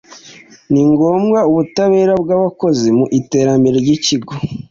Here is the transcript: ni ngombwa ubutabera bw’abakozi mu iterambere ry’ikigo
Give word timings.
ni 0.71 0.81
ngombwa 0.91 1.39
ubutabera 1.49 2.13
bw’abakozi 2.21 2.87
mu 2.97 3.05
iterambere 3.19 3.75
ry’ikigo 3.85 4.33